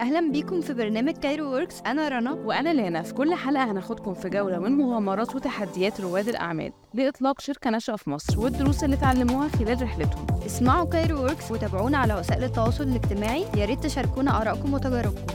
[0.00, 2.32] أهلا بيكم في برنامج Cairo Works أنا رنا.
[2.32, 7.70] وأنا لانا في كل حلقة هناخدكم في جولة من مغامرات وتحديات رواد الأعمال لإطلاق شركة
[7.70, 10.26] ناشئة في مصر والدروس اللي اتعلموها خلال رحلتهم.
[10.46, 13.44] اسمعوا Cairo Works وتابعونا على وسائل التواصل الاجتماعي.
[13.56, 15.26] يا ريت تشاركونا آرائكم وتجاربكم.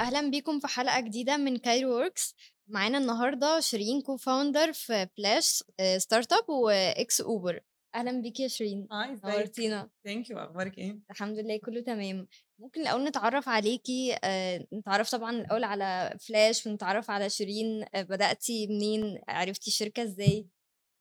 [0.00, 2.34] أهلا بيكم في حلقة جديدة من Cairo Works
[2.68, 5.64] معانا النهاردة شيرين co-founder في Flash
[5.98, 7.60] Startup و ex-Uber
[7.94, 8.88] أهلا بيكي يا شيرين.
[8.92, 9.90] hi إزيك؟ نورتينا.
[10.04, 12.28] thank you أخبارك إيه؟ الحمد لله كله تمام.
[12.58, 18.66] ممكن الأول نتعرف عليكي آه، نتعرف طبعا الأول على فلاش ونتعرف على شيرين آه، بداتي
[18.66, 20.46] منين؟ عرفتي الشركة إزاي؟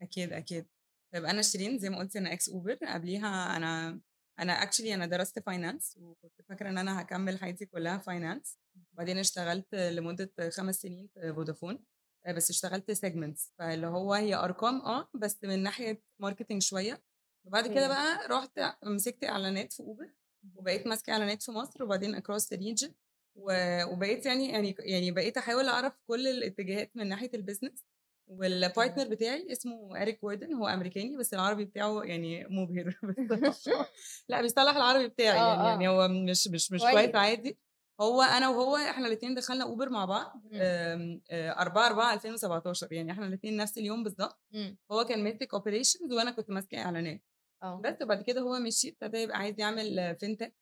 [0.01, 0.67] أكيد أكيد.
[1.13, 4.01] طيب أنا شيرين زي ما قلت أنا ex-Uber قبليها أنا
[4.39, 8.59] أنا actually أنا درست finance وكنت فاكرة إن أنا هكمل حياتي كلها finance
[8.93, 11.79] وبعدين اشتغلت لمدة خمس سنين في فودافون
[12.27, 17.03] بس اشتغلت segments فاللي هو هي أرقام آه بس من ناحية marketing شوية
[17.45, 17.87] وبعد كده.
[17.87, 20.09] بقى رحت مسكت إعلانات في Uber
[20.55, 22.93] وبقيت ماسكة إعلانات في مصر وبعدين across the region
[23.35, 27.85] وبقيت يعني يعني يعني بقيت أحاول أعرف كل الاتجاهات من ناحية ال business
[28.27, 32.99] وال partner بتاعي اسمه اريك ووردن هو أمريكاني بس العربي بتاعه يعني مبهر.
[34.29, 35.69] لا بيصلح العربي بتاعي آه، يعني, آه.
[35.69, 36.81] يعني هو مش مش مش.
[36.81, 37.57] كويس عادي
[37.99, 41.21] هو أنا وهو إحنا الاثنين دخلنا Uber مع بعض مم.
[41.31, 44.77] 4 4 2017 يعني إحنا الاثنين نفس اليوم بالظبط مم.
[44.91, 47.21] هو كان ماسك operations وأنا كنت ماسكة إعلانات.
[47.63, 47.81] آه.
[47.83, 50.53] بس وبعد كده هو مشي ابتدى يبقى عايز يعمل fintech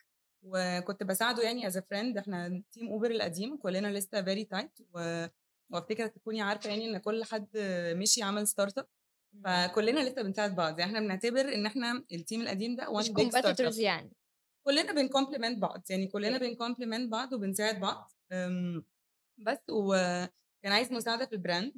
[0.43, 4.71] وكنت بساعده يعني از friend إحنا team اوبر القديم كلنا لسه very tight
[5.71, 7.47] وأفتكر تكوني عارفة يعني إن كل حد
[7.95, 8.87] مشي عمل startup
[9.45, 10.79] فكلنا لسه بنساعد بعض.
[10.79, 14.11] يعني إحنا بنعتبر إن إحنا ال team القديم ده one big startup يعني.
[14.65, 16.47] كلنا بن complement بعض يعني كلنا okay.
[16.49, 18.85] بن complement بعض وبنساعد بعض أم،
[19.37, 21.73] بس وكان عايز مساعدة في ال brand.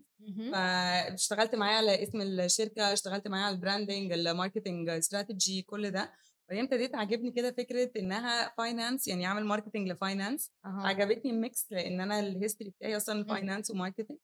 [0.52, 6.14] فاشتغلت معاه على اسم الشركة اشتغلت معاه على ال branding ال marketing strategy كل ده
[6.48, 10.88] وبعدين ابتديت عجبني كده فكرة إنها finance يعني أعمل marketing ل finance أها.
[10.88, 13.24] عجبتني ال mix لأن أنا ال history بتاعي أصلا.
[13.24, 14.18] finance و marketing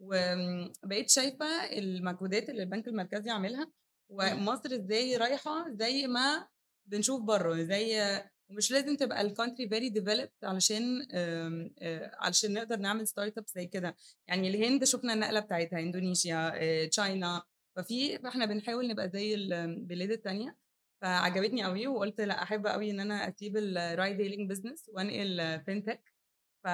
[0.00, 1.46] وبقيت شايفة
[1.78, 3.70] المجهودات اللي البنك المركزي عاملها
[4.08, 6.48] ومصر إزاي رايحة زي ما
[6.88, 12.76] بنشوف بره زي ومش لازم تبقى ال country very developed علشان آم، آه، علشان نقدر
[12.78, 13.96] نعمل startup زي كده.
[14.28, 17.42] يعني الهند شفنا النقلة بتاعتها إندونيسيا آه، China.
[17.76, 20.56] ففي فإحنا بنحاول نبقى زي البلاد التانية.
[21.02, 26.02] فعجبتني قوي وقلت لأ أحب قوي إن أنا أسيب ال ride hailing business وأنقل fintech
[26.64, 26.68] ف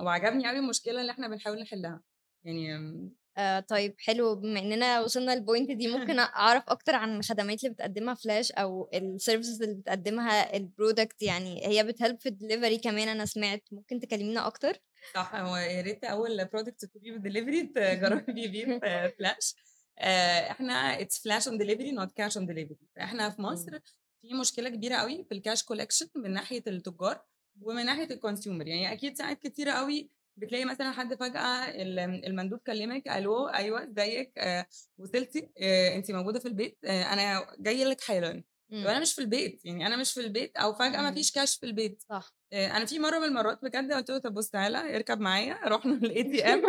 [0.00, 2.02] وعجبني قوي المشكلة اللي إحنا بنحاول نحلها.
[2.44, 7.16] يعني آم، آه طيب حلو بما إننا وصلنا لل point دي ممكن أعرف أكتر عن
[7.16, 12.20] الخدمات اللي بتقدمها فلاش أو ال services اللي بتقدمها ال product يعني هي بت help
[12.20, 14.80] في الدليفري كمان أنا سمعت ممكن تكلمينا أكتر؟
[15.14, 19.54] صح هو يا ريت أول product تجيبيه بالدليفري تجربي بيه في فلاش
[19.98, 23.78] آه، إحنا it's Flash on delivery not cash on delivery فاحنا في مصر
[24.22, 27.22] في مشكلة كبيرة قوي في ال cash collection من ناحية التجار
[27.60, 32.60] ومن ناحية ال consumer يعني أكيد ساعات كتيرة قوي بتلاقي مثلا حد فجأة ال- المندوب
[32.66, 34.66] كلمك ألو أيوه إزيك؟ آه،
[34.98, 38.42] وصلتي؟ آه، انت موجودة في البيت؟ آه، أنا جاية لك حالا.
[38.70, 38.84] مم.
[38.84, 41.14] طب أنا مش في البيت يعني أنا مش في البيت أو فجأة ما مم.
[41.14, 42.02] فيش كاش في البيت.
[42.10, 42.34] صح.
[42.52, 45.58] آه، أنا في مرة من المرات بجد قلت له طب بص تعالى اركب معايا.
[45.64, 46.62] رحنا ال ATM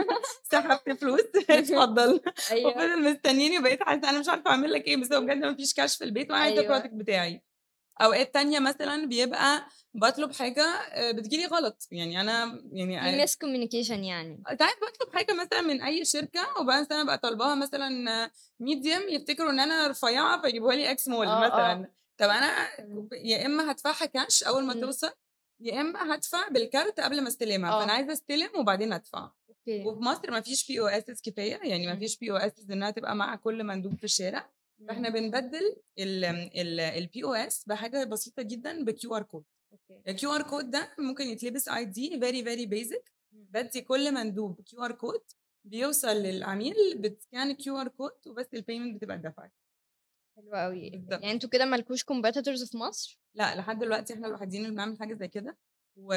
[0.51, 1.21] سحبت فلوس.
[1.49, 2.21] اتفضل.
[2.51, 2.71] أيوه.
[2.71, 5.73] وفضل مستنيني وبقيت حاسة أنا مش عارفة أعمل لك إيه بس هو بجد ما فيش
[5.73, 6.75] كاش في البيت وأنا عايزة أيوة.
[6.77, 7.43] ال product بتاعي.
[8.01, 14.43] أوقات تانية مثلا بيبقى بطلب حاجة آه، بتجيلي غلط يعني أنا يعني ميس كوميونيكيشن يعني
[14.59, 17.89] ساعات بطلب حاجة مثلا من أي شركة وبعدين مثلا بقى طالباها مثلا
[18.59, 21.47] medium يفتكروا إن أنا رفيعة فيجيبوها لي extra small آه، آه.
[21.47, 22.67] مثلا طب أنا.
[23.23, 24.73] يا إما هدفعها كاش أول ما.
[24.73, 25.11] توصل
[25.59, 27.79] يا إما هدفع بال card قبل ما استلمها آه.
[27.79, 29.31] فأنا عايزة استلم وبعدين أدفع
[29.67, 31.95] وفي مصر ما فيش POS كفاية يعني ما.
[31.95, 34.49] فيش POS إنها تبقى مع كل مندوب في الشارع
[34.87, 35.15] فإحنا مم.
[35.15, 39.43] بنبدل ال POS بحاجة بسيطة جدا ب QR code
[40.07, 43.11] ال QR code ده ممكن يتلبس ID very very basic.
[43.31, 45.21] بدي كل مندوب QR code
[45.65, 49.51] بيوصل للعميل بت scan QR code وبس ال payment بتبقى اتدفعت
[50.37, 50.87] حلو قوي.
[51.09, 55.13] يعني أنتوا كده مالكوش competitors في مصر لا لحد دلوقتي إحنا الوحيدين اللي بنعمل حاجة
[55.13, 55.57] زي كده
[55.97, 56.13] و...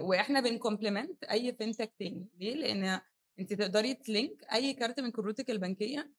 [0.00, 3.00] وإحنا بن complement أي fintech تاني ليه لأن
[3.38, 6.10] انت تقدري ت link أي card من كروتك البنكية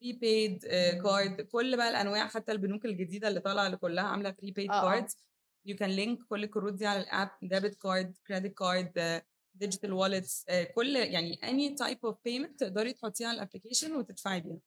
[0.00, 0.64] prepaid
[1.02, 4.82] card كل بقى الأنواع حتى البنوك الجديدة اللي طالعة اللي كلها عاملة prepaid آه، آه.
[4.90, 5.16] cards
[5.66, 9.22] you can link كل الكروت دي على ال app debit card credit card
[9.54, 14.58] digital wallets كل يعني any type of payment تقدري تحطيها على ال application وتدفعي بيها.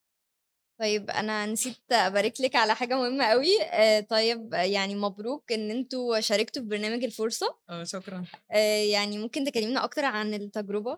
[0.80, 5.72] طيب أنا نسيت أبارك لك على حاجة مهمة قوي آه طيب آه، يعني مبروك إن
[5.72, 7.58] أنتوا شاركتوا في برنامج الفرصة.
[7.70, 8.26] آه شكرا.
[8.52, 10.98] آه يعني ممكن تكلمينا أكتر عن التجربة؟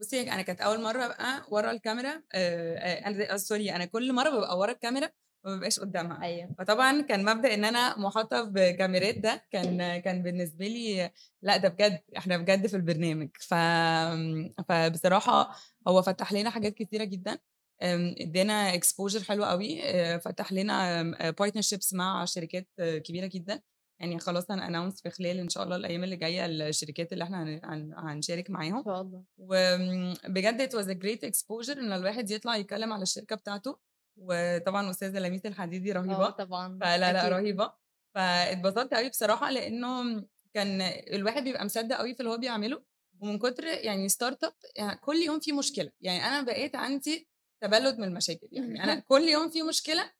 [0.00, 4.58] بصي أنا كانت أول مرة ابقى ورا الكاميرا آه، أنا سوري أنا كل مرة ببقى
[4.58, 5.06] ورا الكاميرا
[5.44, 6.54] ما بابقاش قدامها أيوه.
[6.58, 11.10] فطبعًا كان مبدأ إن أنا مُحاطة بكاميرات ده كان كان بالنسبة لي
[11.42, 13.28] لأ ده بجد، إحنا بجد في البرنامج.
[13.40, 15.56] ف آمم، فبصراحة
[15.88, 17.38] هو فتّح لنا حاجات كتيرة جدًا،
[17.82, 22.68] آمم، ادّانا exposure حلو آآ فتح لنا آمم، partnerships مع شركات
[23.04, 23.60] كبيرة جدًا،
[24.00, 27.94] يعني خلاص هنannounce في خلال إن شاء الله الأيام اللي جاية الشركات اللي هن هن
[27.98, 28.86] هنشارك معاهم.
[28.86, 29.24] شاء الله.
[29.38, 33.78] وآمم، بجد it was a great exposure إن الواحد يطلع يتكلم على الشركة بتاعته،
[34.16, 37.28] وطبعًا أستاذة لميس الحديدي آه رهيبة، طبعًا، فلا، أكيد.
[37.28, 37.72] رهيبة.
[38.14, 40.24] فاتبسطت أوي بصراحة لإنه
[40.54, 40.82] كان
[41.14, 42.84] الواحد بيبقى مصدّق أوي في اللي هو بيعمله،
[43.20, 47.28] ومن كتر يعني startup يعني كل يوم في مشكلة، يعني أنا بقيت عندي
[47.62, 50.12] تبلد من المشاكل، يعني أنا كل يوم في مشكلة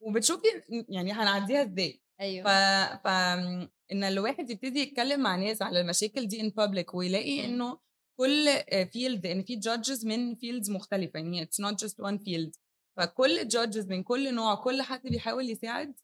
[0.00, 0.48] وبتشوفي
[0.88, 1.62] يعني هنعدّيها
[2.22, 2.42] إزاي.
[2.42, 2.48] ف.
[3.04, 3.06] ف
[3.92, 7.44] إن الواحد يبتدي يتكلم مع ناس على المشاكل دي in public ويلاقي.
[7.44, 7.78] إنه
[8.18, 8.48] كل
[8.84, 12.50] field إن في judges من fields مختلفة، يعني it's not just one field
[12.96, 15.94] فكل judges من كل نوع، كل حد بيحاول يساعد،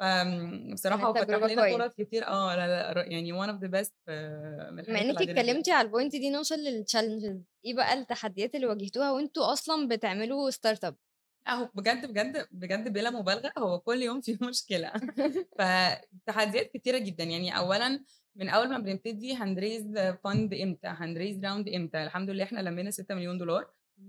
[0.00, 1.78] فآمم، بصراحة هو فتح لنا.
[1.78, 5.18] فرص كتير آه، لا، لا، يعني one of the best من بما الحاجات اللي إنِّك
[5.18, 5.42] عدّينا بيها.
[5.42, 10.84] اتكلمتِ على الpoint دي نوصل للchallenges، إيه بقى التحديات اللي واجهتوها وأنتم أصلًا بتعملوا startup؟
[10.84, 11.07] لأ
[11.50, 14.92] هو بجد، بجد، بجد بلا مبالغة هو كل يوم في مشكلة.
[15.58, 18.04] فتحديات كتيرة جدًا، يعني أولًا
[18.36, 23.64] من أول ما بنبتدي هنraise fund إمتى، هنraise round إمتى، الحمد لله إحنا لمّينا $6.000.000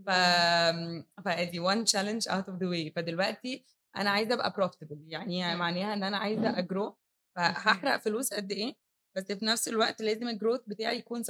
[0.06, 2.94] ف آمم، فأدي one challenge out of the way.
[2.96, 3.66] فدلوقتي
[3.96, 4.98] أنا عايزة أبقى profitable.
[5.08, 5.56] يعني.
[5.56, 6.94] معناها إن أنا عايزة أgrow.
[7.36, 8.76] فهاحرق فلوس قد إيه،
[9.16, 11.24] بس في نفس الوقت لازم الgrowth بتاعي يكون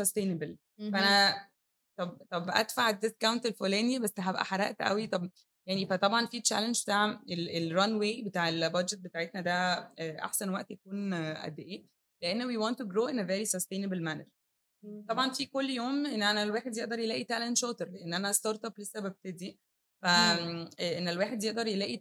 [0.79, 0.91] اهم.
[0.93, 1.49] فأنا
[1.97, 5.29] طب طب أدفع الdiscount الفلاني بس هابقى حرقت أوي، طب
[5.69, 9.51] يعني فطبعًا في challenge بتاع ال الrunway بتاع الbudget بتاعتنا ده
[9.99, 11.85] آآ، أحسن وقت يكون قد إيه،
[12.23, 14.27] لإن we want grow in a very sustainable manner.
[14.83, 15.05] اهم.
[15.09, 18.99] طبعًا في كل يوم إن أنا الواحد يقدر يلاقي talent شاطر، لإن أنا startup لسه
[19.01, 19.59] بابتدي،
[20.03, 20.49] ف اهم.
[20.49, 21.97] آمم، آآ، إن الواحد يقدر يلاقي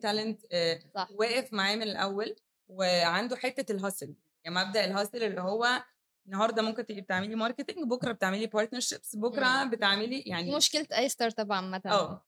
[0.94, 1.08] صح.
[1.10, 2.36] واقف معاه من الأول
[2.68, 4.10] وعنده حتة الhustle
[4.44, 5.84] يعني مبدأ الhustle اللي هو
[6.26, 8.46] النهارده ممكن تبقي بتعملي marketing بكرة بتعملي
[9.14, 9.70] بكرة إمم.
[9.70, 11.82] بتعملي يعني مشكلة أي startup عامةً.
[11.86, 12.27] آه.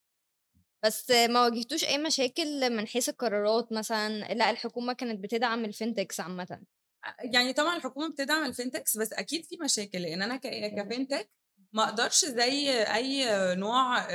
[0.84, 5.64] بس ما واجهتوش أي مشاكل من حيث القرارات مثلًا، لأ الحكومة كانت بتدعم
[6.20, 6.60] عامةً؟
[7.04, 10.94] أ يعني طبعًا الحكومة بتدعم الfintechs بس أكيد في مشاكل، لإن أنا ك إمم.
[10.94, 11.26] كfintech
[11.72, 14.06] ما أقدرش زي أي نوع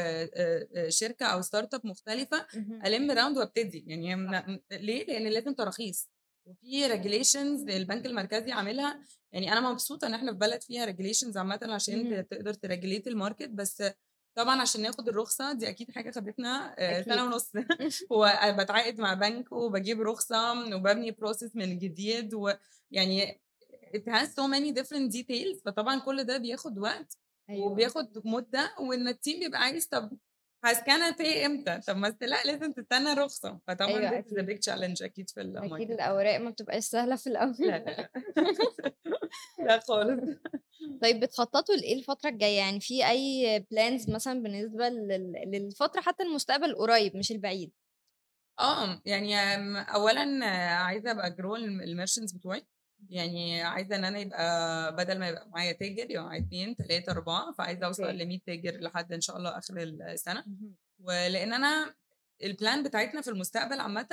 [0.89, 2.85] شركة أو startup مختلفة اهم.
[2.85, 4.15] ألِم round وأبتدي، يعني
[4.71, 6.09] ليه؟ لإن لازم تراخيص
[6.45, 11.59] وفي regulations البنك المركزي عاملها، يعني أنا مبسوطة إن إحنا في بلد فيها regulations عامةً
[11.71, 13.83] عشان تقدر تregulate الmarket بس
[14.35, 17.19] طبعًا عشان ناخد الرخصة دي أكيد حاجة خدتنا سنة أكيد.
[17.19, 17.51] ونُص
[18.11, 23.41] وباتعاقد مع بنك وباجيب رخصة وبابني process من جديد ويعني
[23.95, 27.17] it has so many different details فطبعًا كل ده بياخد وقت
[27.49, 27.65] أيوه.
[27.65, 30.17] وبياخد مدة وإن الteam بيبقى عايز طب
[30.65, 34.45] هاسكان أpay إمتى؟ طب ما لأ لازم تستنى رخصة، فطبعًا a أكيد.
[34.45, 35.91] big challenge أكيد في أكيد الmarket.
[35.91, 37.55] الأوراق ما بتبقاش سهلة في الأول.
[37.61, 38.09] لا، لا،.
[39.65, 40.29] لأ خالص.
[41.01, 46.65] طيب بتخططوا لإيه الفترة الجاية؟ يعني في أي plans مثلًا بالنسبة لل للفترة حتى المستقبل
[46.69, 47.71] القريب مش البعيد؟
[48.59, 50.45] آه، يعني آمم، أولًا
[50.75, 52.67] عايزة أبقى grow الم الmerchants بتوعي،
[53.09, 57.51] يعني عايزة إن أنا يبقى بدل ما يبقى معايا تاجر يبقى معايا 2، 3، 4
[57.51, 58.37] فعايزة أوصل أوكي.
[58.37, 60.75] ل100 تاجر لحد إن شاء الله آخر السنة، اهم.
[60.99, 61.93] ولإن أنا
[62.43, 64.07] الplan بتاعتنا في المستقبل عامةً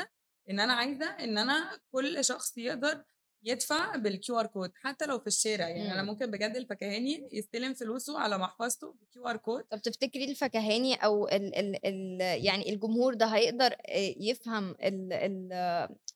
[0.51, 3.05] إن أنا عايزة إن أنا كل شخص يقدر
[3.45, 6.11] يدفع بالQR code حتى لو في الشارع، يعني أنا إمم.
[6.11, 11.87] ممكن بجد الفكهاني يستلم فلوسه على محفظته بQR code طب تفتكري الفكهاني أو ال ال
[11.87, 13.77] ال يعني الجمهور ده هيقدر
[14.21, 15.49] يفهم ال ال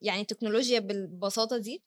[0.03, 1.83] يعني التكنولوجيا بالبساطة دي؟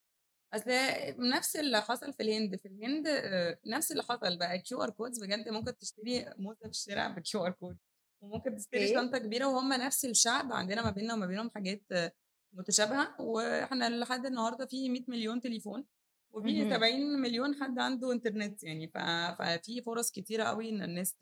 [0.54, 0.72] أصل
[1.20, 5.50] نفس اللي حصل في الهند، في الهند آآ، نفس اللي حصل بقى QR codes بجد
[5.50, 7.76] ممكن تشتري موزة في الشارع بQR code
[8.22, 8.94] وممكن تشتري أوكي.
[8.94, 11.84] شنطة كبيرة وهُم نفس الشعب عندنا ما بيننا وما بينهم حاجات
[12.54, 15.86] متشابهة، وإحنا لحد النهارده في 100.000.000 تليفون
[16.32, 16.70] وفي اهم.
[16.74, 21.16] 70.000.000 حد عنده إنترنت يعني ففي فرص كتيرة أوي إن الناس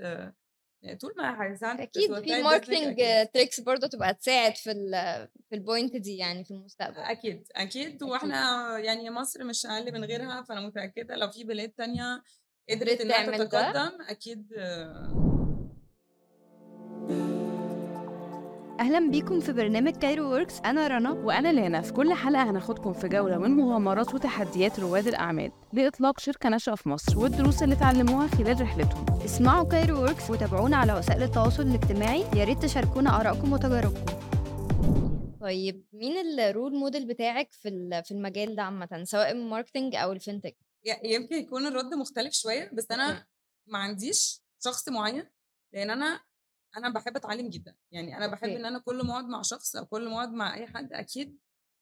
[1.01, 3.27] طول ما هيساعد أكيد في أكيد.
[3.27, 4.91] tricks برضه تبقى تساعد في ال
[5.49, 6.97] في الpoint دي يعني في المستقبل.
[6.97, 8.03] أكيد، أكيد، أكيد.
[8.03, 12.23] وإحنا يعني مصر مش أقل من غيرها، فأنا متأكدة لو في بلاد تانية
[12.69, 13.37] قدرت ده.
[13.37, 14.53] تتقدم أكيد
[18.79, 23.07] أهلًا بيكم في برنامج كايرو وركس، أنا رنا وأنا لانا في كل حلقة هناخدكم في
[23.07, 28.61] جولة من مغامرات وتحديات رواد الأعمال لإطلاق شركة ناشئة في مصر والدروس اللي اتعلموها خلال
[28.61, 34.05] رحلتهم اسمعوا كايرو وركس وتابعونا على وسائل التواصل الاجتماعي، يا ريت تشاركونا آرائكم وتجاربكم.
[35.41, 39.31] طيب مين ال role model بتاعِك في ال في المجال ده عامةً سواء
[39.95, 40.53] أو الfintech؟
[40.85, 42.91] ي يمكن يكون الرد مختلف شوية، بس.
[42.91, 43.25] أنا
[43.67, 45.23] ما عنديش شخص معين،
[45.73, 46.19] لإن أنا
[46.77, 48.55] أنا باحب أتعلم جدا يعني أنا أوكي.
[48.57, 51.37] إن أنا كل ما أقعد مع شخص أو كل ما أقعد مع أي حد أكيد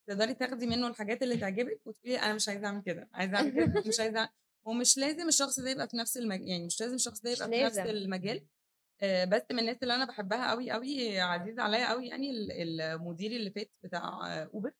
[0.08, 3.82] تقدري تاخدي منه الحاجات اللي تعجبك وتقولي أنا مش عايزة أعمل كده عايزة أعمل كده
[3.86, 4.28] مش عايزة
[4.64, 7.62] ومش لازم الشخص ده يبقى في نفس المجال يعني مش لازم الشخص ده يبقى في
[7.64, 7.78] نفس.
[7.78, 8.46] المجال
[9.00, 13.30] آه، بس من الناس اللي أنا بحبها قوي قوي عزيز عليا قوي يعني ال- المدير
[13.30, 14.10] اللي فات بتاع
[14.42, 14.72] اوبر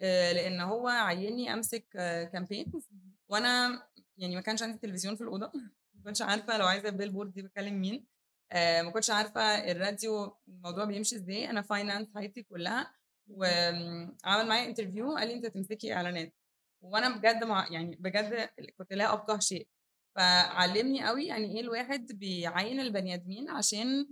[0.00, 1.86] آه، لأن هو عيني أمسك
[2.32, 2.88] campaigns
[3.28, 3.82] وأنا
[4.16, 5.52] يعني ما كانش عندي تلفزيون في الأوضة
[5.94, 8.06] ما كنتش عارفة لو عايزة ال billboard دي بكلم مين
[8.54, 11.50] ما كنتش عارفة الراديو الموضوع بيمشي إزاي.
[11.50, 12.94] أنا finance حياتي كلها
[13.28, 16.34] وعمل معايا interview قال لي أنت تمسكي إعلانات.
[16.82, 19.68] وأنا بجد مع يعني بجد كنت لا أفقه شيء.
[20.16, 24.08] فعلمني قوي يعني إيه الواحد بيعين البني آدمين عشان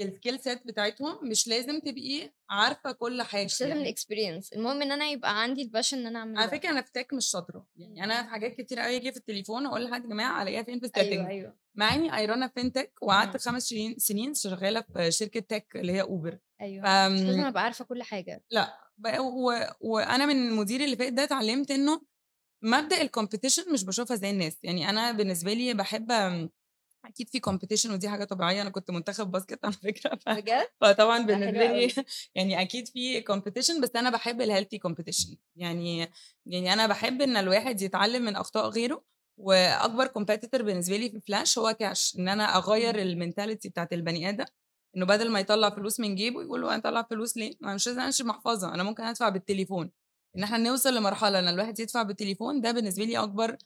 [0.00, 3.82] ال skill set بتاعتهم مش لازم تبقي عارفة كل حاجة مش لازم يعني.
[3.82, 6.50] ال experience المهم إن أنا يبقى عندي ال passion إن أنا أعمل على.
[6.50, 9.66] فكرة أنا في tech مش شاطرة يعني أنا في حاجات كتير قوي أجي في التليفون
[9.66, 12.48] أقول لحد يا جماعة ألاقيها فين في أيوه ال setting أيوه مع إني I run
[12.48, 13.52] a fintech وقعدت مم.
[13.52, 17.62] خمس سنين سنين شغالة في شركة tech اللي هي اوبر أيوه ف مش لازم أبقى
[17.62, 18.90] عارفة كل حاجة لا
[19.20, 19.52] و...
[19.80, 22.00] وأنا من المدير اللي فات ده اتعلمت إنه
[22.62, 26.12] مبدأ ال competition مش بشوفها زي الناس يعني أنا بالنسبة لي بحب
[27.04, 30.28] أكيد في competition ودي حاجة طبيعية أنا كنت منتخب basket على فكرة ف...
[30.28, 32.04] بجد فطبعا بالنسبة لي.
[32.34, 36.10] يعني أكيد في competition بس أنا بحب ال healthy competition يعني
[36.46, 39.04] يعني أنا بحب إن الواحد يتعلم من أخطاء غيره
[39.38, 44.28] وأكبر competitor بالنسبة لي في فلاش هو كاش إن أنا أغير ال mentality بتاعت البني
[44.28, 44.44] آدم
[44.96, 47.86] إنه بدل ما يطلع فلوس من جيبه يقول له أنا اطلع فلوس ليه؟ ما مش
[47.86, 49.90] لازم امشي محفظة أنا ممكن أدفع بالتليفون
[50.36, 53.56] إن إحنا نوصل لمرحلة إن الواحد يدفع بالتليفون ده بالنسبة لي أكبر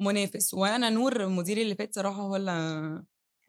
[0.00, 2.50] منافس وأنا نور مديري اللي فات صراحة هو اللي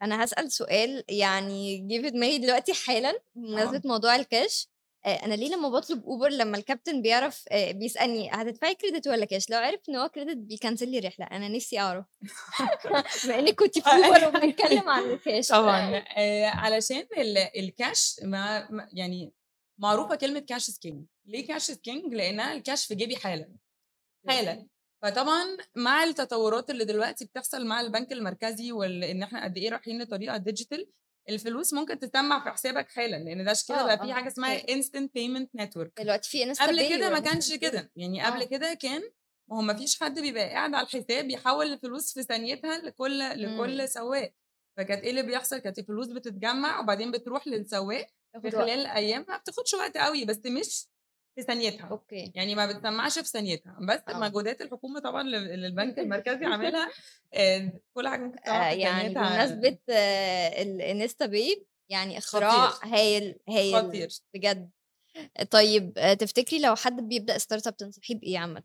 [0.02, 4.68] أنا هسأل سؤال يعني جه في دماغي دلوقتي حالا بمناسبة موضوع الكاش
[5.06, 9.50] آه، أنا ليه لما بطلب اوبر لما الكابتن بيعرف آه، بيسألني هتدفعي credit ولا كاش
[9.50, 12.04] لو عرف إن هو credit بي cancel لي رحله أنا نفسي أعرف.
[13.24, 16.04] بما انك كنت في اوبر وبنتكلم عن الكاش طبعا.
[16.16, 19.32] آه علشان ال- الكاش ما ما- يعني
[19.78, 23.48] معروفة كلمة cash is king ليه cash is king لأنها الكاش في جيبي حالا.
[24.28, 24.66] حالا.
[25.02, 30.36] فطبعا مع التطورات اللي دلوقتي بتحصل مع البنك المركزي وان إحنا قد إيه رايحين لطريقة
[30.36, 30.90] digital
[31.28, 34.68] الفلوس ممكن تتجمع في حسابك حالا لأن ده كده آه، بقى في آه، حاجة اسمها.
[34.68, 38.46] instant payment network دلوقتي في insta قبل كده ما كانش؟ كده يعني قبل آه.
[38.46, 39.02] كده كان
[39.50, 43.18] ما هو ما فيش حد بيبقى قاعد على الحساب يحول الفلوس في ثانيتها لكل.
[43.18, 44.34] لكل سواق
[44.76, 48.06] فكانت إيه اللي بيحصل كانت الفلوس بتتجمع وبعدين بتروح للسواق
[48.42, 48.50] في.
[48.50, 50.86] خلال أيام ما بتاخدش وقت قوي بس مش
[51.38, 51.86] في ثانيتها.
[51.86, 52.32] okay.
[52.34, 53.76] يعني ما بتسمعش في ثانيتها.
[53.80, 54.18] بس آه.
[54.18, 56.90] مجهودات الحكومة طبعا اللي البنك المركزي عاملها
[57.34, 62.70] آه، كل حاجة ممكن آه تعمل في يعني بمناسبة آه الانستا باي يعني اختراع.
[62.84, 64.08] هايل هايل خطير.
[64.34, 64.70] بجد.
[65.50, 68.62] طيب آه، تفتكري لو حد بيبدأ startup تنصحيه بإيه عامة؟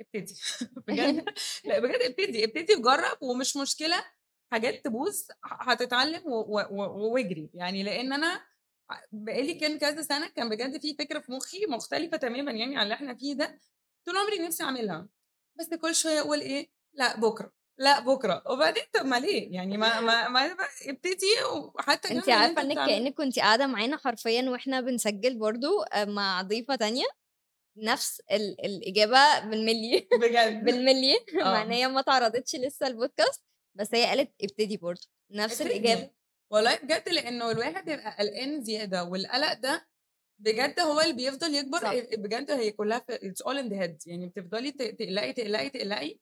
[0.00, 0.34] ابتدي.
[0.88, 1.24] بجد.
[1.64, 2.44] لا بجد ابتدي.
[2.44, 4.04] ابتدي وجرب ومش مشكلة.
[4.52, 7.50] حاجات تبوظ هتتعلم وأجري.
[7.54, 8.40] يعني لأن أنا
[9.12, 12.94] بقالي كان كذا سنة كان بجد في فكرة في مخي مختلفة تماما يعني عن اللي
[12.94, 13.60] إحنا فيه ده
[14.06, 15.08] طول عمري نفسي أعملها
[15.58, 20.00] بس كل شوية أقول إيه لا بكرة لا بكرة وبعدين طب ما ليه يعني ما
[20.00, 21.26] ما, ما ابتدي
[21.74, 22.76] وحتى انت عارفة انك.
[22.76, 27.04] كأنك كنت قاعدة معانا حرفيا وإحنا بنسجل برضو آه، مع ضيفة تانية
[27.76, 31.62] نفس ال- الإجابة بالملي بجد بالملي مع آه.
[31.62, 35.62] ان هي ما تعرضتش لسه البودكاست بس هي قالت ابتدي برضو نفس.
[35.62, 36.10] الإجابة
[36.50, 39.88] والله بجد لأنه الواحد يبقى قلقان زيادة والقلق ده
[40.38, 41.94] بجد هو اللي بيفضل يكبر صح.
[42.18, 46.18] بجد هي كلها في it's all in the head يعني بتفضلي تقلقي تقلقي تقلقي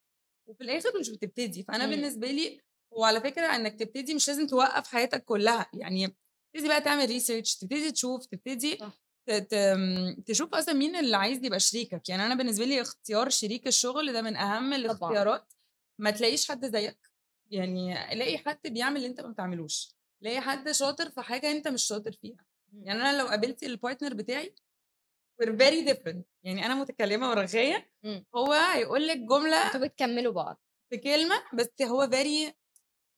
[0.47, 1.63] وفي الآخر مش بتبتدي.
[1.63, 1.91] فأنا مم.
[1.91, 6.17] بالنسبة لي وعلى فكرة إنك تبتدي مش لازم توقف حياتك كلها يعني
[6.55, 8.79] تبتدي بقى تعمل research تبتدي تشوف تبتدي
[10.27, 12.09] تشوف أصلا مين اللي عايز يبقى شريكك.
[12.09, 15.53] يعني أنا بالنسبة لي اختيار شريك الشغل ده من أهم الاختيارات
[15.99, 16.99] ما تلاقيش حد زيك.
[17.51, 19.96] يعني الاقي حد بيعمل اللي أنت ما بتعملوش.
[20.21, 22.45] لاقي حد شاطر في حاجة أنت مش شاطر فيها.
[22.83, 24.55] يعني أنا لو قابلت البارتنر بتاعي
[25.43, 26.23] we're very different.
[26.43, 28.25] يعني أنا متكلمة ورغاية مم.
[28.37, 30.61] هو هيقول لك جملة أنتوا بتكملوا بعض.
[30.91, 32.53] في كلمة بس هو very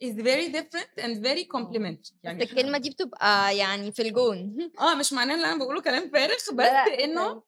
[0.04, 4.58] is very different and very complimentary يعني يعني بس الكلمة دي بتبقى يعني في الجون.
[4.80, 6.66] آه مش معناه إن أنا بقوله كلام فارغ بس
[7.04, 7.42] إنه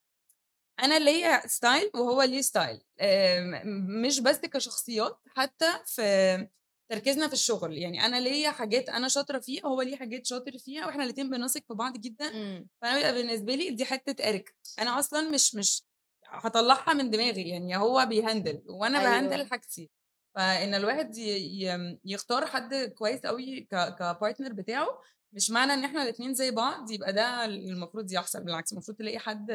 [0.80, 3.62] أنا ليا style وهو ليه style آم،
[4.02, 6.49] مش بس كشخصيات حتى في
[6.90, 7.78] تركيزنا في الشغل.
[7.78, 11.61] يعني أنا ليا حاجات أنا شاطرة فيها هو ليه حاجات شاطر فيها وإحنا الاتنين بنثق
[11.68, 12.30] في بعض جدا.
[12.30, 12.68] مم.
[12.82, 14.54] فأنا بيبقى بالنسبة لي دي حتة إرك.
[14.78, 15.82] أنا أصلا مش مش
[16.26, 17.49] هطلعها من دماغي.
[17.49, 19.11] يعني هو بي handle وأنا أيوة.
[19.11, 19.90] ب handle حاجتي.
[20.35, 21.16] فإن الواحد
[22.04, 25.00] يختار حد كويس قوي ك partner بتاعه
[25.32, 28.44] مش معنى إن إحنا الاثنين زي بعض يبقى ده المفروض يحصل.
[28.44, 29.50] بالعكس المفروض تلاقي حد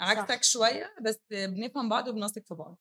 [0.00, 2.78] عكسك شوية بس بنفهم بعض وبنثق في بعض.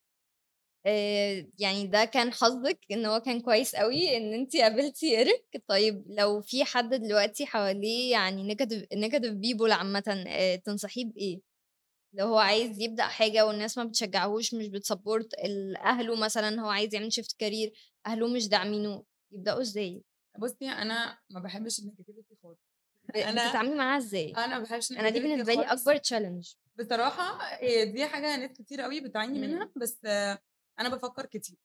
[1.59, 6.41] يعني ده كان حظِّك إن هو كان كويس أوي إن أنتِ قابلتِ إيريك، طيب لو
[6.41, 11.39] في حد دلوقتي حواليه يعني negative negative people عامةً آآ تنصحيه بإيه؟
[12.13, 14.69] لو هو عايز يبدأ حاجة والناس ما بتشجّعهوش مش
[15.45, 17.71] ال أهله مثلًا هو عايز يعمل shift career
[18.07, 20.01] أهله مش داعمينه، يبدأوا إزاي؟
[20.39, 22.59] بُصّي، أنا ما باحبش الnegativity خالص.
[23.13, 25.61] ب أنا بتتعاملي معاها إزاي؟ أنا ما باحبش أنا دي بالنسبة لي.
[25.63, 26.55] أكبر challenge.
[26.79, 29.71] بصراحة آآ دي حاجة ناس كتير أوي بتعاني منها، إمم.
[29.75, 29.97] بس
[30.79, 31.57] أنا بافكّر كتير.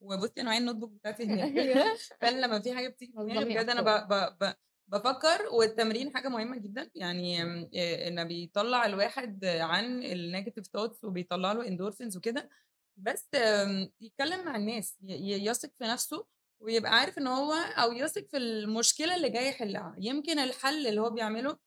[0.00, 1.52] وبُصّي معايا الnotebook بتاعتي هناك.
[1.58, 1.98] أيوه.
[2.20, 4.08] فأنا لمّا في حاجة بتيجي في دماغي بجد أنا ب.
[4.08, 4.54] ب ب
[4.88, 11.64] بافكّر والتمرين حاجة مهمة جدًا، يعني آمم إنه بيطلّع الواحد عن الnegative thoughts وبيطلّع له
[11.76, 12.48] endorphins وكده،
[12.96, 16.26] بس آمم يتكلّم مع الناس، يثق في نَفْسه
[16.60, 21.10] ويبقى عارف إن هو أو يثق في المشكلة اللي جاي يحلّها، يمكن الحل اللي هو
[21.10, 21.58] بيعمله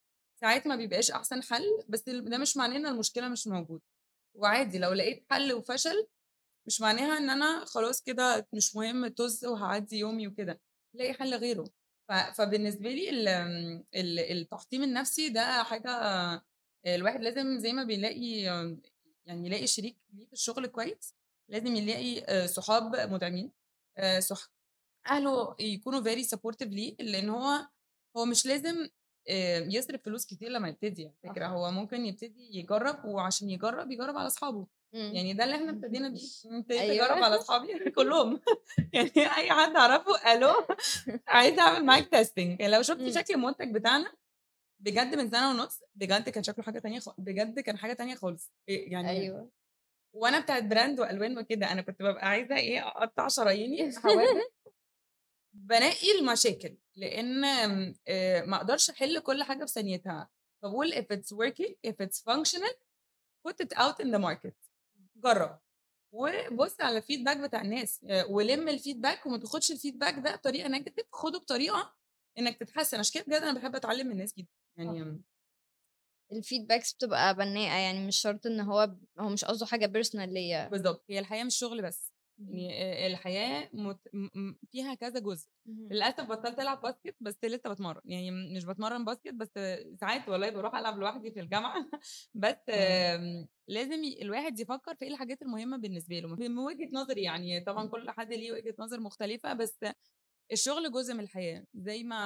[0.42, 3.84] ساعات ما بيبقاش أحسن حل، بس ده مش معناه إن المشكلة مش موجودة.
[4.36, 6.08] وعادي لو لقيت حل وفشل،
[6.68, 10.62] مش معناها إن أنا خلاص كده مش مهم طُز وهاعدّي يومي وكده،
[10.94, 11.64] لاقي حل غيره.
[12.10, 13.10] ف فبالنسبة لي
[14.32, 15.90] التحطيم النَفْسي ده حاجة
[16.88, 18.42] الواحد لازم زي ما بيلاقي
[19.26, 21.16] يعني يلاقي شريك ليه في الشغل كويس،
[21.50, 23.52] لازم يلاقي آآ صحاب مدعمين،
[23.98, 24.52] آآ صح
[25.08, 27.68] أهله يكونوا very supportive ليه، لإن هو
[28.18, 28.90] هو مش لازم
[29.70, 31.52] يصرف فلوس كتير لمّا يبتدي على فكرة، صح.
[31.52, 34.68] هو ممكن يبتدي يجرّب وعشان يجرّب، يجرّب على أصحابه.
[34.94, 37.06] يعني ده اللي إحنا ابتدينا بيه، ابتديت أيوه.
[37.06, 37.68] أجرّب على أصحابي
[37.98, 38.42] كلّهم.
[38.94, 40.54] يعني أي حد أعرفه ألو
[41.28, 43.10] عايزة أعمل معاك testing لو شُفتِ.
[43.10, 44.14] شكل المنتج بتاعنا
[44.80, 48.52] بجد من سَنة ونُص، بجد كان شكله حاجة تانية خ بجد كان حاجة تانية خالص.
[48.70, 49.52] آآ يعني أيوه.
[50.14, 54.44] وأنا بتاعة brand وألوان وكده، أنا كنت بابقى عايزة إيه، أقطّع شراييني حوادث
[55.54, 60.30] بانقي المشاكل، آمم آآ ما أقدرش أحل كل حاجة في ثانيتها،
[60.62, 62.76] فباقول if it's working, if it's functional
[63.48, 64.71] put it out in the market
[65.24, 65.60] جرّب.
[66.14, 68.00] وبُص على الfeedback بتاع الناس،
[68.30, 71.94] ولِم الfeedback وما تاخدش الfeedback ده بطريقة negative، خُده بطريقة
[72.40, 74.48] إنّك تتحسّن، عشان كده بجد أنا باحب أتعلّم من الناس جدًا.
[74.78, 75.22] يعني
[76.34, 80.68] الfeedbacks بتبقى بنّاءة، يعني مش شرط إن هو هو مش قصده حاجة personal ليّا.
[80.68, 82.11] بالضبط، هي الحياة مش شغل بس،.
[82.48, 84.00] يعني آآ الحياة مت
[84.72, 85.50] فيها كذا جزء.
[85.68, 85.94] اهم.
[85.94, 89.52] للأسف بطّلت ألعب باسكت، بس لسه باتمرّن، يعني مش باتمرّن باسكت بس
[90.02, 91.86] ساعات والله باروح ألعب لوحدي في الجامعة،
[92.34, 92.56] بس.
[92.70, 97.88] آمم لازم الواحد يفكّر في إيه الحاجات المهمة بالنسبة له، من وجهة نظري يعني، طبعًا
[97.90, 99.80] كل حد ليه وجهة نظر مختلفة، بس
[100.54, 102.18] الشغل جزء من الحياة، زي ما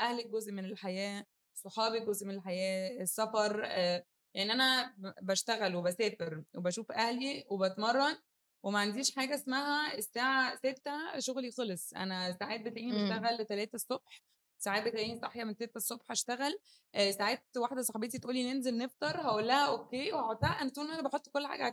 [0.00, 3.60] أهلِك جزء من الحياة، صحابِك جزء من الحياة، السفر
[4.34, 8.16] يعني أنا ب باشتغل وباسافر وباشوف أهلي وباتمرّن
[8.62, 12.92] وما عنديش حاجة اسمها الساعة 18:00 شغلي خلص، أنا ساعات بتلاقيني إمم.
[12.92, 14.02] باشتغل ل3:00
[14.58, 16.58] ساعات بتلاقيني صاحية من 6:00 أشتغل،
[16.94, 20.94] آآ ساعات واحدة صاحبتي تقول لي ننزل نفطر، هاقول لها أوكي وأحطها أنا طول ما
[20.94, 21.72] أنا باحط كل حاجة على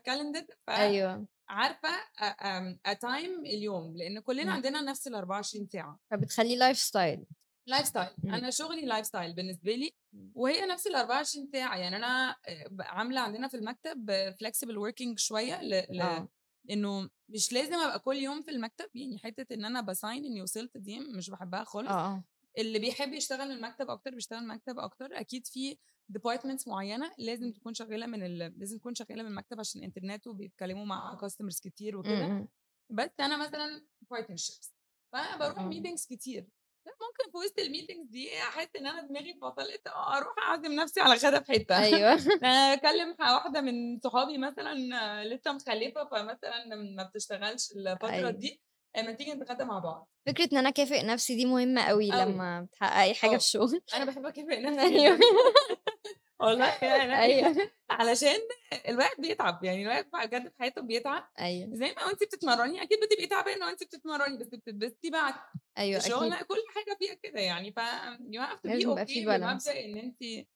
[0.76, 1.28] أيوه.
[1.50, 4.52] فعارفة أ آمم أtime اليوم، لإن كلنا.
[4.52, 6.00] عندنا نفس ال24 ساعة.
[6.12, 7.26] فبتخلّيه lifestyle.
[7.70, 8.42] lifestyle إمم.
[8.42, 10.36] أنا شغلي lifestyle بالنسبة لي، إمم.
[10.36, 14.12] وهي نفس ال24 ساعة، يعني أنا آآ ب عاملة عندنا في المكتب
[14.44, 16.30] flexible working شوية ل ل آه.
[16.72, 20.78] إنه مش لازم أبقى كل يوم في المكتب، يعني حتّة إن أنا باsign إني وصلت
[20.78, 22.24] دي مش باحبها آه، خالص، آه.
[22.58, 25.78] اللي بيحب يشتغل من المكتب أكتر بيشتغل من المكتب أكتر، أكيد في
[26.18, 27.52] departments معيّنة لازم.
[27.52, 31.98] تكون شغّالة من ال لازم تكون شغّالة من المكتب عشان إنترنت وبيتكلموا مع customers كتير
[32.06, 32.48] إمم، وكده، إمم.
[32.92, 34.72] بس أنا مثلًا partnerships
[35.14, 35.70] فباروح آه.
[35.70, 36.50] meetings كتير،
[37.02, 41.40] ممكن في وسط الmeetings دي أحس إن أنا دماغي فصلت، أروح أعزم نفسي على غدا
[41.44, 42.18] في حتّة أيوه.
[42.74, 44.74] أكلم ح واحدة من صحابي مثلًا
[45.26, 46.66] لسه مخلّفة، فمثلًا
[46.98, 48.32] ما بتشتغلش الفترة أيوه.
[48.32, 48.62] دي،
[48.96, 50.10] آآ ما تيجي نتغدى مع بعض.
[50.26, 52.46] فكرة إن أنا أكافئ نفسي دي مهمة أوي أوي.
[52.52, 53.44] لمّا بتحققي حاجة في آه.
[53.44, 53.82] الشغل.
[53.94, 55.20] أنا باحب أكافئ نفسي أيوه.
[56.40, 57.72] والله فعلًا أيوه.
[57.90, 58.38] علشان
[58.90, 61.76] الواحد بيتعب، يعني الواحد بجد في حياته بيتعب، أيوه.
[61.76, 65.34] زي ما وأنتِ بتتمرّني أكيد بتبقي تعبانة وأنتِ بتتمرّني، بس بتتبسطي بعد.
[65.78, 66.30] أيوه الشغل.
[66.44, 69.70] كل حاجة فيها كده يعني، ف في okay balance.
[69.70, 70.48] بمبدأ إن أنتِ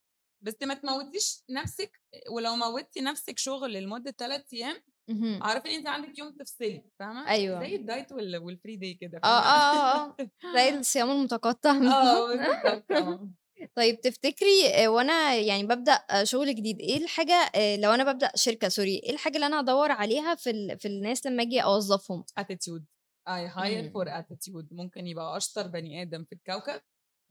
[0.42, 5.42] بس ما تموّتيش نفسِك، ولو موّتِ نفسِك شغل لمدة 3 أيام، اهم.
[5.44, 7.60] اعرفي إن أنتِ عندِك يوم تفصلي، فاهمة؟ أيوه.
[7.62, 10.18] زي الdiet وال والfree day كده آه،؟ آه، آه، آه.
[10.56, 13.41] زي الصيام المتقطع آه بالضبط.
[13.62, 13.70] آه.
[13.76, 18.70] طيب تفتكري آآ وأنا يعني بابدأ شغل جديد، إيه الحاجة آآ لو أنا بابدأ شركة
[18.70, 22.84] sorry إيه الحاجة اللي أنا أدوّر عليها في ال في الناس لمّا آجي أوظّفهم؟ attitude
[23.30, 23.92] I hire إمم.
[23.94, 26.82] for attitude ممكن يبقى أشطر بني آدم في الكوكب،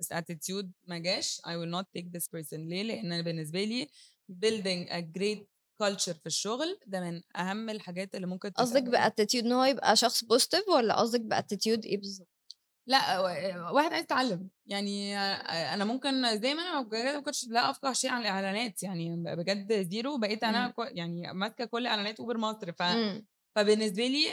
[0.00, 3.88] بس attitude ما جاش I will not take this person ليه؟ لإن أنا بالنسبة لي
[4.32, 5.38] building a great
[5.82, 10.24] culture في الشغل ده من أهم الحاجات اللي ممكن قصدِك بattitude إن هو يبقى شخص
[10.24, 12.28] positive والّا قصدِك بattitude إيه بالضبط؟
[12.86, 13.24] لأ و
[13.74, 17.92] واحد عايز يتعلم، يعني آآ أنا ممكن زي ما أنا بجد ما كنتش لا أفقه
[17.92, 20.74] شيء عن الإعلانات، يعني بجد zero بقيت أنا إمم.
[20.78, 23.26] يعني ماسكة كل إعلانات أوبر مصر، ف إمم.
[23.56, 24.26] فبالنسبة لي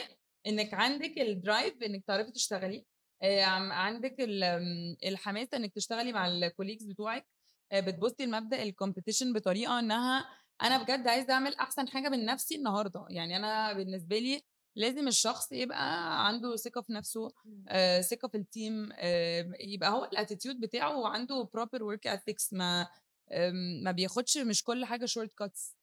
[0.47, 2.85] إنك عندك ال drive إنك تعرفي تشتغلي
[3.23, 7.27] آه، عندك ال- آم، الحماس إنك تشتغلي مع ال colleagues بتوعك
[7.71, 10.25] آه، بتبصي لمبدأ ال competition بطريقة إنها
[10.61, 14.41] أنا بجد عايزة أعمل أحسن حاجة من نفسي النهارده يعني أنا بالنسبة لي
[14.77, 17.31] لازم الشخص يبقى عنده ثقة في نفسه
[17.67, 22.53] آه، ثقة في ال team آه، يبقى هو ال attitude بتاعه وعنده proper work ethics
[22.53, 22.87] ما
[23.31, 25.75] آم، ما بياخدش مش كل حاجة shortcuts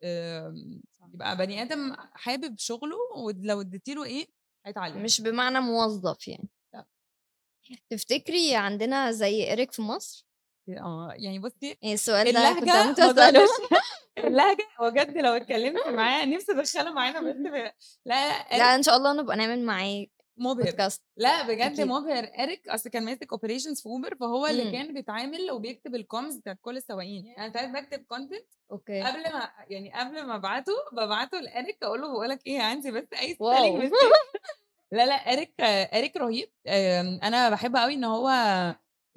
[1.15, 4.27] يبقى بني آدم حابب شغله ولو اديتيله إيه
[4.67, 6.87] هيتعلم مش بمعنى موظف يعني لأ.
[7.91, 10.27] تفتكري عندنا زي إيريك في مصر؟
[10.69, 13.01] آه يعني بصي يعني السؤال ده كنت هموت
[14.25, 17.37] اللهجة بجد لو اتكلمت معاه نفسي ادخله معانا بس
[18.07, 20.65] لا لا إن شاء الله نبقى نعمل معاه مبهر.
[20.65, 21.81] بودكاست لا بجد أكيد.
[21.81, 22.31] مبهر.
[22.39, 24.73] إريك أصل كان ماسك operations في اوبر فهو اللي امم.
[24.73, 27.27] كان بيتعامل وبيكتب ال comms بتاعت كل السواقين.
[27.27, 29.03] يعني أنا ساعات بكتب content okay.
[29.03, 33.05] قبل ما يعني قبل ما أبعته ببعته لإريك أقول له بقول لك إيه عندي بس
[33.21, 33.93] أي spelling
[34.93, 35.55] لا لا إريك
[35.95, 36.51] إريك رهيب.
[36.67, 38.31] آم، أنا بحب قوي إن هو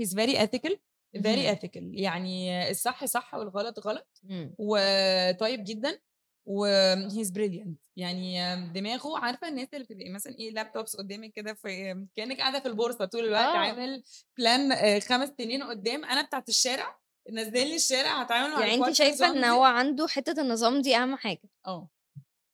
[0.02, 0.76] he's very ethical.
[1.24, 1.56] Very مهم.
[1.56, 4.56] ethical يعني الصح صح والغلط غلط مم.
[4.58, 6.00] وطيب جدا
[6.46, 6.68] و
[7.10, 7.76] he's brilliant.
[7.98, 12.68] يعني دماغه عارفة الناس اللي بتبقى مثلا إيه laptops قدامك كده في كأنك قاعدة في
[12.68, 13.58] البورصة طول الوقت آه.
[13.58, 14.04] عامل
[14.38, 17.00] plan آه، خمس سنين قدام أنا بتاعت الشارع
[17.32, 21.16] نزل لي الشارع هتعامل مع يعني انت شايفة إن هو عنده حتة النظام دي أهم
[21.16, 21.50] حاجة.
[21.68, 21.90] آه.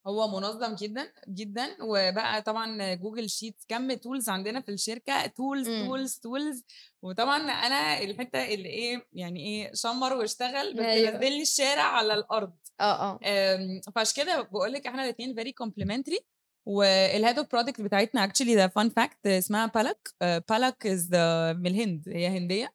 [0.08, 5.88] هو منظم جدا جدا وبقى طبعا جوجل sheets كم tools عندنا في الشركة tools إمم.
[5.88, 6.64] tools tools
[7.02, 11.10] وطبعا أنا الحتة اللي إيه يعني إيه شمر واشتغل بس أيوه.
[11.18, 12.54] نزل لي الشارع على الأرض.
[12.80, 13.20] آه آه.
[13.26, 16.20] آم، فعشان كده بقول لك إحنا الاثنين very complementary
[16.66, 20.10] وال head of product بتاعتنا actually ده fun fact اسمها بالك
[20.50, 21.10] بالك is
[21.58, 22.74] من الهند هي هندية.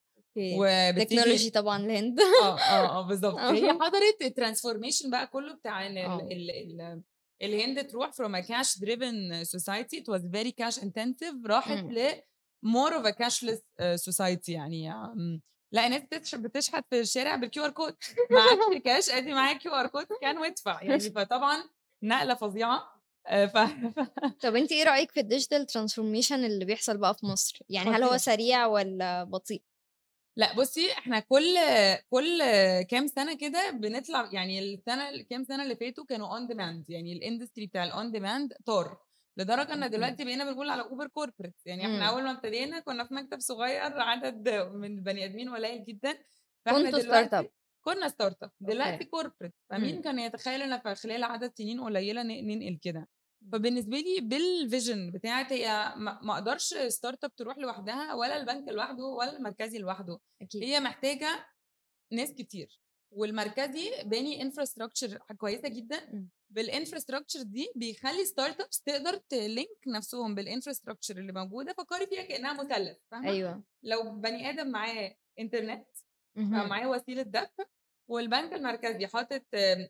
[1.05, 2.21] technology طبعا الهند.
[2.21, 3.38] آه آه آه بالظبط.
[3.57, 5.87] هي حضرت ال transformation بقى كله بتاع
[7.42, 9.96] الهند تروح from a cash driven society.
[10.01, 11.46] It was very cash intensive.
[11.46, 11.90] راحت إمم.
[11.92, 12.20] ل
[12.66, 14.90] more of a cashless uh, society يعني
[15.72, 17.96] لا بتش- بتشحت في الشارع بال QR code
[18.31, 21.01] معكش كاش أدي معاك QR code كان وادفع يعني.
[21.16, 21.64] فطبعا
[22.03, 22.98] نقلة فظيعة.
[23.27, 23.59] آه، ف...
[24.40, 28.03] طب انت إيه رأيك في ال digital transformation اللي بيحصل بقى في مصر؟ يعني هل
[28.03, 29.62] هو سريع ولا بطيء؟
[30.38, 31.57] لأ بصي إحنا كل
[32.11, 32.42] كل
[32.83, 37.18] كام سنة كده بنطلع يعني السنة الكام سنة اللي فاتوا كانوا on demand يعني ال
[37.18, 38.98] industry بتاع ال on demand طار
[39.37, 42.03] لدرجة إن دلوقتي بقينا بنقول على اوبر corporate يعني إحنا إمم.
[42.03, 46.18] أول ما ابتدينا كنا في مكتب صغير عدد من البني آدمين قليل جدا
[46.64, 50.03] فإحنا كنتوا startup كنا startup دلوقتي corporate فمين إمم.
[50.03, 53.09] كان يتخيل إن في خلال عدد سنين قليلة ننقل كده؟
[53.52, 59.37] فبالنسبة لي بال vision بتاعت هي ما أقدرش startup تروح لوحدها ولا البنك لوحده ولا
[59.37, 60.18] المركزي لوحده.
[60.42, 60.62] أكيد.
[60.62, 61.46] هي محتاجة
[62.12, 62.80] ناس كتير.
[63.11, 66.28] والمركزي باني infrastructure كويسة جدا.
[66.51, 72.22] بال infrastructure دي بيخلي startups تقدر ت link نفسهم بال infrastructure اللي موجودة فكري فيها
[72.22, 73.62] كأنها مثلث فاهمة؟ أيوه.
[73.82, 75.87] لو بني آدم معاه انترنت.
[76.37, 77.64] معاه وسيلة دفع
[78.08, 79.42] والبنك المركزي حاطط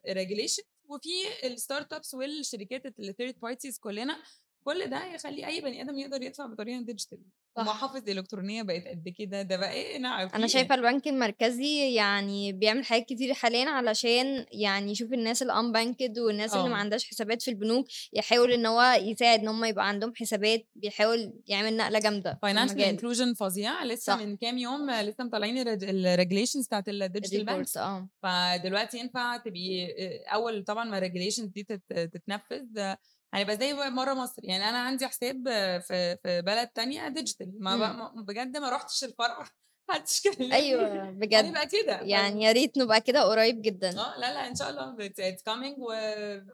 [0.08, 4.22] regulation وفي ال startups والشركات اللي third parties كلنا
[4.68, 7.18] كل ده يخلي أي بني آدم يقدر يدفع بطريقة digital
[7.56, 7.62] صح.
[7.62, 9.42] ومحافظ إلكترونية بقت قد كده.
[9.42, 14.92] ده بقى إيه؟ نعم أنا شايفة البنك المركزي يعني بيعمل حاجات كتير حاليا علشان يعني
[14.92, 16.78] يشوف الناس ال unbanked والناس اللي ما آه.
[16.78, 21.76] عندهاش حسابات في البنوك يحاول إن هو يساعد إن هم يبقى عندهم حسابات بيحاول يعمل
[21.76, 23.84] نقلة جامدة financial inclusion فظيع.
[23.84, 24.20] لسه صح.
[24.22, 28.08] من كام يوم آه، لسه مطلعين ال regulations بتاعت ال digital banks آه.
[28.22, 32.94] فدلوقتي ينفع تبقي آه، أول طبعا ما ال regulations دي تت- تتنفذ
[33.34, 34.44] آه، هيبقى زي بره مصر.
[34.44, 35.48] يعني أنا عندي حساب
[35.80, 37.98] في في بلد تانية digital ما بقى امم.
[38.16, 39.44] ما- بجد ما رحتش الفرع.
[39.90, 40.54] محدش كلمني.
[40.54, 41.44] أيوه بجد.
[41.44, 42.00] هنبقى كده.
[42.00, 43.88] يعني يا ريت نبقى كده قريب جدا.
[43.88, 45.76] آه لا لا إن شاء الله it's coming.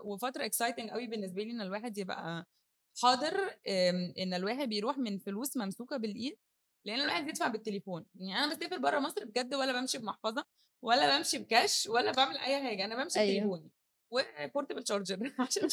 [0.04, 2.46] وفترة exciting قوي بالنسبة لي إن الواحد يبقى
[3.02, 3.56] حاضر
[4.18, 6.38] إن الواحد بيروح من فلوس ممسوكة بالإيد
[6.86, 8.06] لأن الواحد يدفع بالتليفون.
[8.14, 10.44] يعني أنا بسافر بره مصر بجد ولا بمشي بمحفظة
[10.84, 12.84] ولا بمشي بكاش ولا بعمل أي حاجة.
[12.84, 13.36] أنا بمشي أيوه.
[13.40, 13.70] بتليفوني.
[14.14, 15.68] و portable charger عشان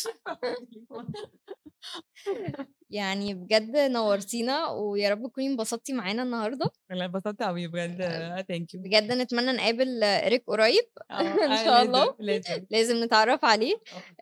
[2.89, 6.71] يعني بجد نورتينا ويا رب تكوني انبسطتي معانا النهارده.
[6.89, 8.01] لا اتبسطت قوي بجد.
[8.47, 10.86] thank you بجد نتمنى نقابل إيريك قريب.
[11.12, 12.15] آه إن آه، شاء الله.
[12.19, 12.65] لازم.
[12.69, 13.75] لازم نتعرف عليه.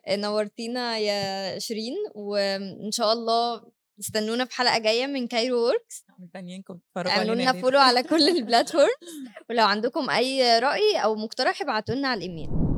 [0.08, 6.78] نورتينا يا شيرين وإن شاء الله استنونا في حلقة جاية من Cairo Works مستنيينكم.
[6.78, 8.96] تتفرجوا اعملوا لنا follow على كل ال platforms
[9.50, 12.69] ولو عندكم أي رأي أو مقترح ابعتوا لنا على الإيميل.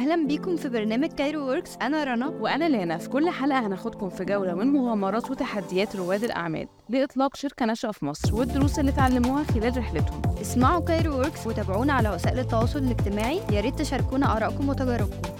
[0.00, 2.26] أهلا بيكم في برنامج Cairo Works أنا رنا.
[2.26, 7.66] وأنا لانا في كل حلقة هناخدكم في جولة من مغامرات وتحديات رواد الأعمال لإطلاق شركة
[7.66, 10.22] ناشئة في مصر والدروس اللي اتعلموها خلال رحلتهم.
[10.40, 13.40] اسمعوا Cairo Works وتابعونا على وسائل التواصل الاجتماعي.
[13.52, 15.30] يا ريت تشاركونا آرائكم وتجاربكم.